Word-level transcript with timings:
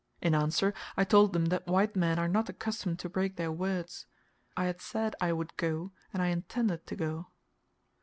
In 0.19 0.33
answer, 0.33 0.73
I 0.97 1.03
told 1.03 1.31
them 1.31 1.45
that 1.53 1.67
white 1.67 1.95
men 1.95 2.17
are 2.17 2.27
not 2.27 2.49
accustomed 2.49 2.97
to 2.97 3.07
break 3.07 3.35
their 3.35 3.51
words. 3.51 4.07
I 4.57 4.65
had 4.65 4.81
said 4.81 5.15
I 5.21 5.31
would 5.31 5.55
go, 5.57 5.91
and 6.11 6.23
I 6.23 6.29
intended 6.29 6.87
to 6.87 6.95
go. 6.95 7.27